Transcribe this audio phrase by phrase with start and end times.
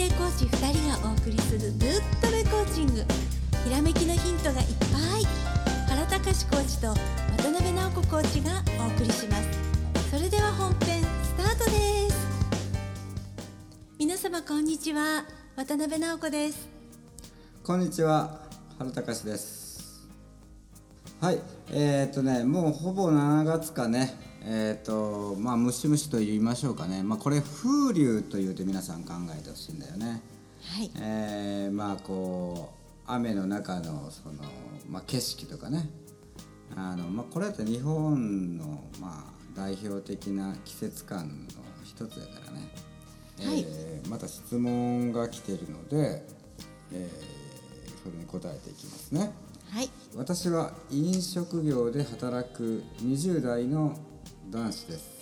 [0.00, 1.90] 定コーチ2人がお送りするぶっ
[2.22, 3.04] とべコーチング
[3.64, 5.26] ひらめきのヒントがいっぱい。
[5.90, 6.88] 原隆コーチと
[7.36, 10.10] 渡辺直子コーチがお送りします。
[10.10, 12.26] それでは本編スタートです。
[13.98, 15.26] 皆様こんにちは。
[15.56, 16.66] 渡辺直子です。
[17.62, 18.40] こんにちは
[18.78, 20.08] 原隆です
[21.20, 21.40] はい
[21.72, 24.29] えー、っとねもうほぼ7月かね。
[24.42, 27.02] えっ、とまあムシムシと言いましょうかね。
[27.02, 30.22] まあこれ風流というて皆さん考えてほしいんだよね。
[30.62, 30.90] はい。
[31.00, 34.34] えー、まあこう雨の中のその、
[34.88, 35.90] まあ、景色とかね。
[36.76, 41.34] あの、まあ、これだって日本の、まあ、代表的な季節感の
[41.84, 42.68] 一つだからね、
[43.44, 43.64] はい。
[43.66, 46.24] えーまた質問が来ているので、
[46.92, 47.40] えー
[48.02, 49.30] それに答えていきますね。
[49.70, 49.90] はい。
[50.16, 53.98] 私は飲食業で働く20代の
[54.50, 55.20] 男子です。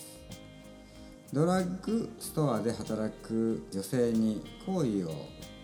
[1.35, 5.11] ドラッグストアで働く女性に好意を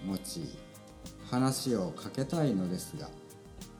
[0.04, 0.58] 持ち
[1.30, 3.08] 話をかけたいのですが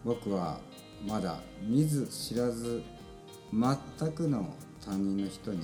[0.02, 0.58] 僕は
[1.06, 2.82] まだ見ず知らず
[3.52, 5.60] 全くの他人の人に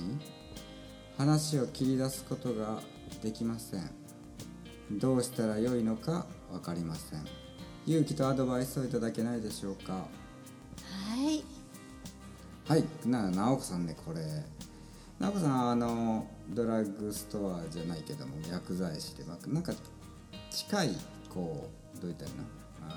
[1.17, 2.79] 話を切り出すことが
[3.23, 3.89] できません。
[4.91, 7.25] どうしたらよいのか分かりません。
[7.87, 10.05] 勇気とアドバイスをいただけないでしょうか。
[12.71, 14.21] はいな直子さんねこれ。
[15.19, 19.73] 直子さんあのドラッグストアじゃないけども薬剤師でまあなんか
[20.49, 20.95] 近い
[21.29, 22.43] こうどう言ったらいいの？
[22.89, 22.93] あ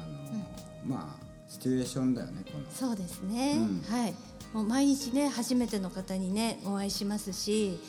[0.87, 2.65] の、まあシチュエーションだよねこの。
[2.71, 4.15] そうですね、うんはい。
[4.53, 7.81] もう毎日ね初めての方にねお会いしますし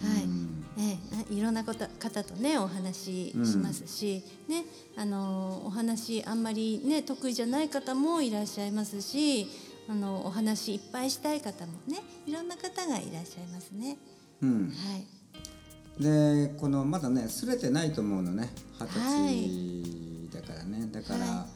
[0.00, 0.64] はい、うん。
[0.78, 0.96] え
[1.30, 4.64] えいろんなこと方とねお話ししますし、ね
[4.96, 9.46] あのお話あんまりね得意じゃない方もいらっしゃいますし
[9.88, 13.96] あのお話いっぱいしたい方もねいろんな方がいらっしゃいますね。
[14.42, 14.68] うん。
[14.68, 16.02] はい。
[16.02, 21.48] でこのまだねすれてないと思うのね二十はい歳だからね、だから、はい。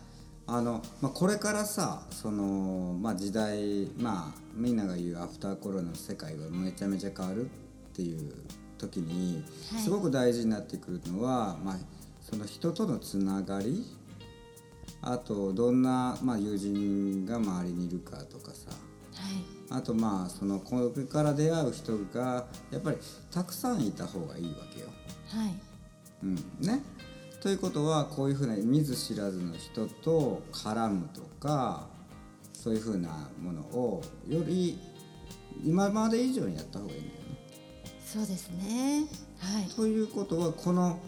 [0.46, 7.48] あの、まあ、これからさその、まあ、時代まあみんなが言うアフターコロナの世界がめちゃめちゃ変わるっ
[7.92, 8.32] ていう
[8.78, 9.82] 時に、はい。
[9.82, 11.76] すごく大事になってくるのは、まあ、
[12.20, 13.84] その人とのつながり
[15.02, 18.70] あとどんな、まあ、友人が周りにいるかとかさ。
[18.70, 19.60] はい。
[19.70, 22.96] あとまあそのこれから出会う人がやっぱり
[23.30, 24.88] たくさんいた方がいいわけよ。
[25.28, 25.54] はい。
[26.24, 26.82] うん、ね。
[27.40, 31.88] ということはこういうふうな見ず知らずの人と絡むとか
[32.52, 34.78] そういうふうなものをより
[35.64, 37.20] 今まで以上にやった方がいいんだよね。
[38.04, 39.06] そうですね。
[39.38, 39.68] はい。
[39.74, 40.98] ということはこの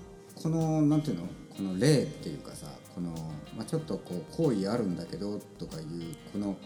[0.41, 1.25] このなんていうの？
[1.57, 3.11] この例っていうかさこの、
[3.57, 5.87] まあ、ちょっとこう好意あるんだけどとかいう
[6.33, 6.57] この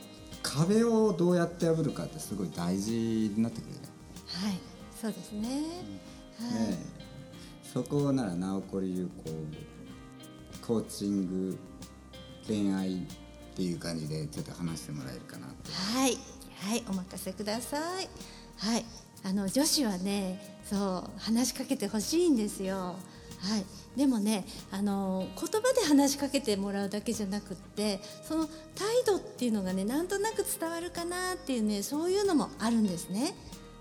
[0.42, 3.80] 壁をどうやって破るかってすごい大事になってくるね。
[4.26, 4.58] はい
[5.00, 5.58] そうですね、はい。
[5.58, 5.68] ね
[6.70, 7.06] え。
[7.62, 11.58] そこなら直子流こうコーチング
[12.46, 12.98] 恋愛っ
[13.54, 16.16] ていう感じでちょっと話してもらえるかなはい、
[16.56, 18.08] はい、お任せください。
[18.58, 18.84] はい、
[19.24, 22.96] あの女子はね、そう話しかけてほしいんですよ。
[23.46, 23.64] はい、
[23.96, 33.34] でもね、あの言葉で話しかけてもらうだけじゃなくって、その態度っていうのがね、なんとなく伝わるかなっていうね、そういうのもあるんですね。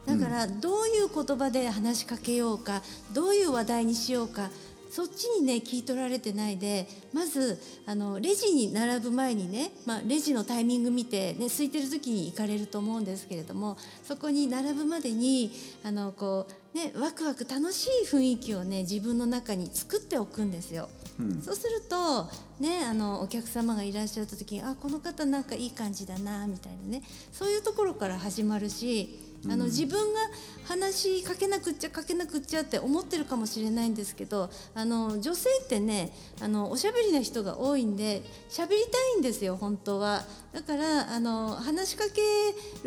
[0.06, 2.84] だから、どういう言葉で話しかけようか、
[3.14, 4.52] どういう話題にしようか。
[4.90, 15.52] そっちにね聞い取られてないでまずあのレジに並ぶ前にね、まあ、レジのタイミング見て、ね、空いてる時に行かれると思うんですけれどもそこに並ぶまでに
[15.84, 20.90] あのこう、ね、ワクワク楽しい雰囲気をね自分の中に作っておくんですよ。
[21.20, 22.26] うんそうすると、
[22.60, 29.18] ね、あのお客様がいらっしゃった時にあこの方なんかいい感じだなみたいなねそういうところから始まるし
[29.50, 30.20] あの自分が
[30.68, 36.12] 話しかけなくっちゃかけなくっちゃって思ってるかもしれないんですけどあの女性ってね
[36.42, 40.24] あのおしゃべりな人が多いんで喋りたいんですよ本当は。
[40.54, 42.22] だからあの話しかけ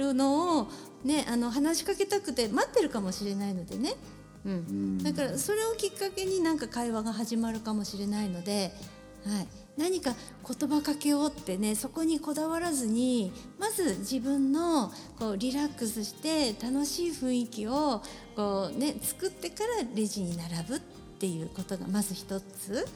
[0.01, 0.69] るのを、
[1.05, 3.95] ね、あの話しかけたくて待ってるかもしれないのでね。
[4.47, 8.73] うん、だからそれをきっかけになんか会話が始まるかもしれないので、
[9.27, 10.15] はい、何か
[10.47, 18.03] 言葉かけようってねそこにこだわらずにまず自分のこうリラックスして楽しい雰囲気を
[18.35, 20.81] こう、ね、作ってからレジに並ぶっ
[21.21, 22.87] ていうことがまず一つ。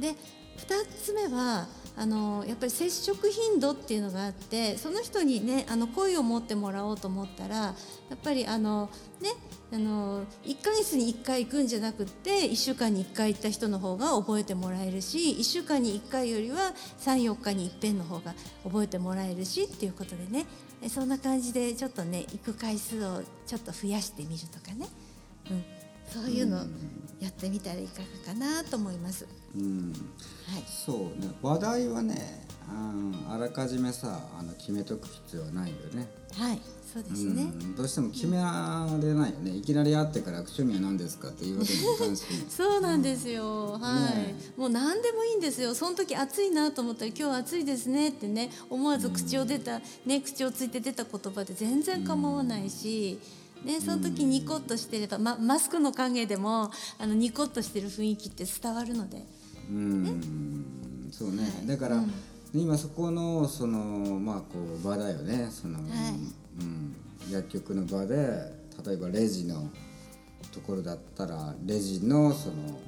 [0.00, 0.14] で
[0.58, 1.66] 2つ目は
[1.96, 7.74] あのやっぱり接触頻度っていうのがあってその人にねあの声を持ってもらおうと思ったらや
[8.14, 8.90] っぱりあの
[9.20, 9.30] ね
[9.72, 18.34] あの1ヶ月に1回行くんじゃなくって1週間に1回行った人の方が覚えてもらえるし1週間に1回よりは34日にいっぺんの方が
[18.64, 20.46] 覚えてもらえるしっていうことでね。
[20.88, 24.88] そんな感じでちょっとね行く回数をちょっと増やしてみるとかね、
[25.48, 25.64] うん、
[26.08, 26.58] そういうの。
[27.22, 29.28] やってみたらいかがかなと思います。
[29.54, 29.92] うん。
[29.92, 31.30] はい、そうね。
[31.40, 36.10] 話題はねああらかじめさあの決めとく必要はないよね。
[36.34, 36.60] はい、
[36.92, 37.42] そうですね。
[37.42, 39.52] うん、どうしても決められないよね。
[39.52, 44.34] いきなり会ってから趣味は何ですかっていうわけにもいかんし そうなんですよ、はい、ね。
[44.56, 45.76] もう何でもいいんですよ。
[45.76, 53.20] その時暑いなと思ったら「今日暑いですね」ってね思わず口を出た、ね口をついて出た言葉で全然構わないし、
[53.64, 59.24] ね、その時ニコッとしてれば、ま、マスクの影でもあのニコッとしてる雰囲気って伝わるので。
[59.70, 61.08] うん。
[61.12, 62.02] そうね、だから、
[62.54, 63.78] 今そこのその
[64.18, 65.48] まあこう場だよね。
[65.50, 65.82] その、う
[66.64, 66.96] ん、
[67.30, 68.16] 薬局の場で
[68.84, 69.70] 例えばレジの
[70.52, 72.80] ところだったらレジのその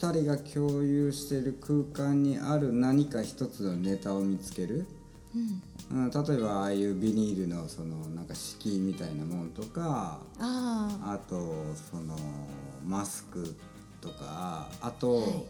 [0.00, 4.86] 2人が共有している空間にある何か一つのネタを見つける、
[5.34, 11.36] うん、例えばああいうビニールのそのなんか敷居みたいなものとかああと
[11.90, 12.16] その
[12.84, 13.54] マスク
[14.00, 15.46] とかあと、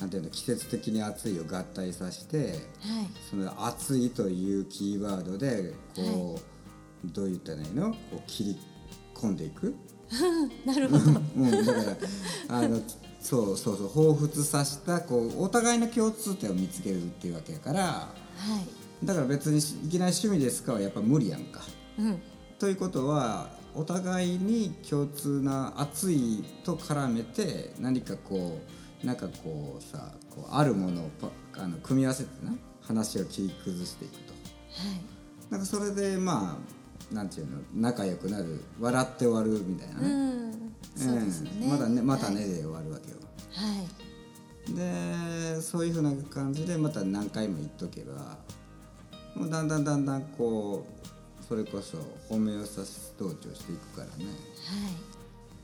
[0.00, 3.06] なんていうの季節的に暑いを合体させてあはい。
[3.30, 6.40] その暑いというキーワードでこ
[7.04, 7.92] う、どう言ったらいいの？
[7.92, 8.58] こう切り
[9.14, 9.74] 込んでいく、
[10.66, 11.20] なるほど。
[11.36, 11.80] うん、だか
[12.48, 12.80] らあの
[13.20, 18.08] そうそうそう彷彿させたこうお互いの共通点を見つけるっていうわけやからは
[18.60, 21.60] いだから別にいきなり趣味ですかはやっぱ無理やんか。
[21.98, 22.22] うん。
[22.58, 28.60] ということはお互いに共通な熱いと絡めて何かこ
[29.02, 31.30] うなんかこうさこうあるものをパ
[31.62, 32.52] あの組み合わせてな
[32.82, 34.32] 話を切り崩していくと。
[34.32, 34.36] は
[34.94, 35.50] い。
[35.50, 36.56] なんかそれでま
[37.10, 40.52] あなんていうの仲良くなる笑って終わるみたいなうね、ん
[40.96, 43.16] そうですよね、うんまだねまたはいねで終わるわけよ、
[43.52, 44.74] はい。
[44.74, 48.38] でそういうふうな感じでまた何回も言っとけば
[49.34, 51.98] もうだんだんだんだんこうそれこそ
[52.28, 54.24] ホメオスタシス同調していくからね。
[54.24, 54.30] は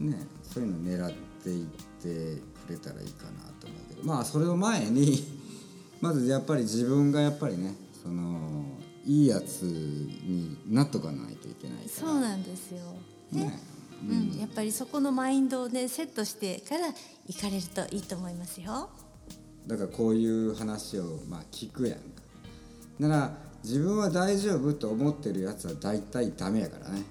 [0.01, 0.05] い。
[0.05, 1.13] ねそういうの狙っ
[1.43, 5.25] ていってくれたらいいかなと思うけどまあそれを前に
[6.01, 8.65] まずやっぱり自分がやっぱりねその
[9.05, 11.89] いいやつになっとかないといけないから。
[11.89, 12.79] そうなんですよ。
[13.33, 13.61] ねね
[14.01, 16.95] うん、やっぱりそこのマインドをねセットしてから
[17.27, 18.91] 行かれるといいと思いますよ。
[19.67, 22.23] だからこういう話をまあ聞くやんか。
[23.01, 27.03] だから自分は大丈夫と思ってるやつは大体ダメやからね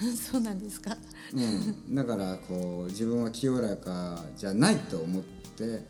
[0.16, 0.96] そうなんですか？
[1.34, 5.22] うん、だからこう自分は清らかじゃないと思っ
[5.56, 5.84] て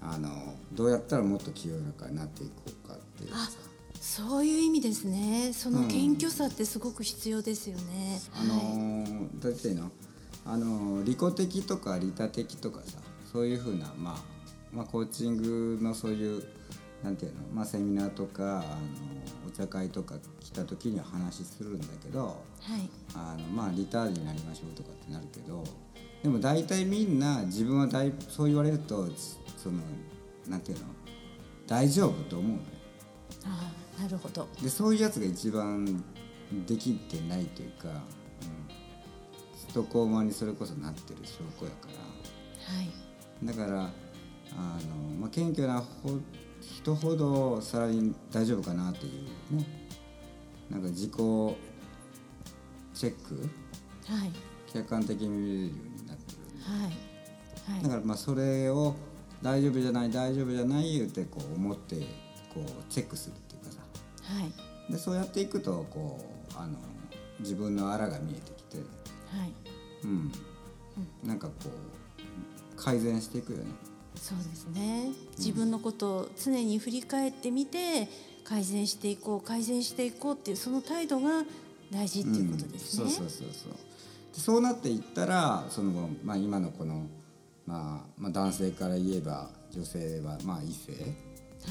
[0.00, 3.48] あのどうやったらもっと清らかになっていこうかっていうさ
[4.00, 5.52] そういう意味ですね。
[5.52, 8.20] その謙虚さってすごく必要ですよね。
[8.34, 9.90] あのーどうやっての？
[10.44, 12.98] あのー利己的とか利他的とかさ
[13.32, 14.24] そういうふうな、まあ、
[14.72, 16.42] まあコーチングのそういう
[17.02, 18.66] なんていうの、まあ、セミナーとかあの
[19.46, 22.32] お茶会とか来た時には話するんだけどは
[22.76, 22.88] い。
[23.14, 25.62] あのまあリターンになりましょうとかってなるけど
[26.22, 29.06] でも大体みんな自分は大そう言われると
[29.56, 29.78] その
[30.48, 30.84] なんていうの？
[31.66, 32.62] 大丈夫と思うのよ。
[33.44, 34.48] ああなるほど。
[34.60, 36.02] でそういうやつが一番
[36.66, 37.98] できてないというか、うん、
[39.54, 41.94] ストコーマにそれこそなってる証拠やから。
[42.74, 42.90] はい。
[43.44, 46.18] だからあの、まあ、謙虚なほ
[46.76, 49.08] 人ほどさらに大丈夫かなってい
[49.52, 49.66] うね。
[50.70, 53.48] なんか自己チェック？
[54.06, 54.32] はい。
[54.72, 57.74] 客観的に見れるようになってるはい。
[57.74, 57.82] はい。
[57.82, 58.94] だからまあそれを
[59.42, 61.96] 大丈夫じゃない大丈夫じゃない言うてこう思って
[62.52, 63.78] こうチェックするっていうかさ。
[64.34, 64.92] はい。
[64.92, 66.18] でそうやっていくとこ
[66.50, 66.78] うあの
[67.40, 68.78] 自分のあらが見えてきて。
[68.78, 68.82] は
[69.44, 69.52] い。
[70.04, 70.30] うん、
[71.24, 73.64] なんかこう改善していくよね
[74.20, 75.12] そうですね。
[75.38, 78.08] 自分のことを常に振り返ってみて
[78.44, 81.44] 改善していこう改善していこうっていうその態度が
[81.92, 83.04] 大事っていうことですね。
[83.04, 83.72] うん、そうそうそうそう。
[84.34, 87.06] でそうなっていったらその、まあ、今のこの、
[87.66, 90.92] まあ、まあ男性から言えば女性はまあ異性。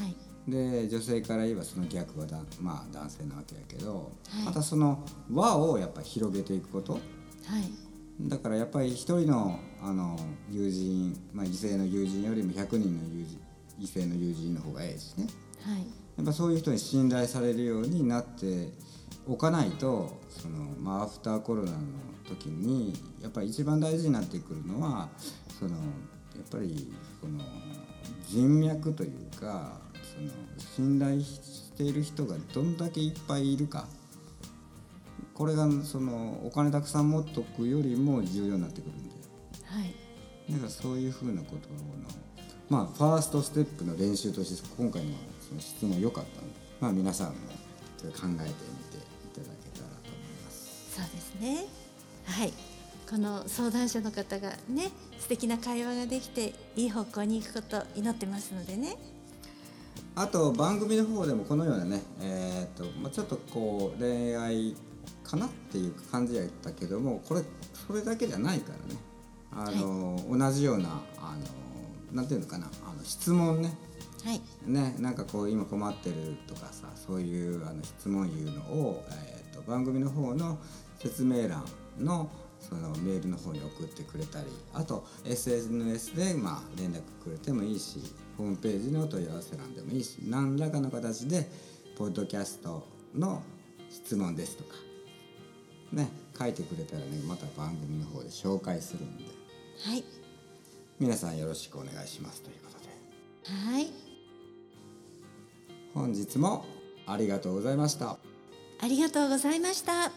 [0.01, 0.15] はい。
[0.49, 4.45] で女性から言えばその逆はだ、まあ、男性なわけやけど、はい。
[4.45, 6.93] またその輪をやっぱ広げていくこと。
[6.93, 7.86] はい
[8.21, 10.17] だからやっぱり一人のあの
[10.49, 13.39] 友人、まあ、異性の友人よりも100人の友人
[13.79, 15.27] 異性の友人の方がええしね。
[15.63, 15.79] はい。
[16.17, 18.69] やっぱそういう人に信頼されるようになって
[19.27, 21.77] おかないとその、まあ、アフターコロナの
[22.27, 25.09] 時にやっぱり一番大事になってくるのは
[25.59, 25.77] そのや
[26.43, 27.39] っぱりその
[28.27, 29.79] 人脈というか
[30.15, 30.31] その
[30.75, 33.87] 信頼している人がどんだけいっぱいいるか
[35.37, 39.15] これがそのお金たくさん持っとくよりも重要になってくるんで
[39.65, 39.93] はい
[40.51, 41.75] だからそういうふうなことの
[42.69, 45.11] まあファーストステップの練習として今回の
[45.47, 47.41] その質問良かったので、まあ、皆さんも考
[48.03, 48.53] えてみていただ
[49.63, 50.95] けたらと思います。
[50.95, 51.65] そうですね。
[52.25, 52.53] はい。
[53.09, 58.97] この相談者の方がね素敵な会話ができていい方向に行くことを祈ってますのでね
[60.13, 64.75] あと番組の方でもこのようなねえーとまあ、ちょっとこう恋愛
[65.27, 67.41] かなっていう感じやったけどもこれ
[67.73, 69.01] それだけじゃないからね。
[69.51, 72.67] あの、はい、同じようなあのなんていうのかな。
[72.85, 73.75] あの質問ね。
[74.23, 74.41] はい。
[74.65, 80.57] ね、なんかこう今困ってるとかさそういうあの質問いうのを、えーと、と番組の方の
[80.99, 81.63] 説明欄
[81.99, 82.29] の
[82.59, 87.99] そのメールの方に送ってくれたりあと SNS でまあ連絡くれてもいいし
[88.37, 91.49] ホームページの問い合わせ欄でもいいし何らかの形で
[91.97, 93.41] ポッドキャストの
[93.89, 94.86] 質問ですとか
[95.91, 99.23] ね書いてくれたらねまた番組の方で紹介するんで。
[99.85, 100.03] はい。
[100.99, 103.71] 皆さんよろしくお願いしますということで。
[103.71, 103.87] はい。
[105.93, 106.65] 本日も
[107.05, 108.17] ありがとうございました。
[108.79, 110.11] ありがとうございました。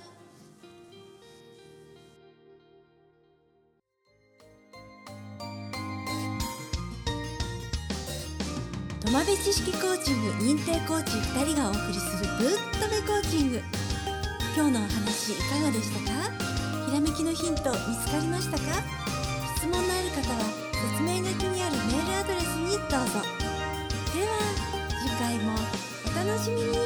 [9.10, 12.48] 浜辺知識コーチング認定コーチ2人がお送りするぶっ
[12.80, 13.60] とべコーチング
[14.56, 16.10] 今日のお話いかがでしたか？
[16.86, 18.64] ひらめきのヒント見つかりましたか？
[19.56, 20.40] 質問のある方は
[20.96, 23.22] 説明書きにあるメールアドレスにどうぞ。
[24.12, 24.32] では
[25.00, 26.79] 次回もお楽しみに。